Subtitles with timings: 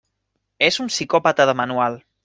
[0.69, 2.05] És un psicòpata de manual.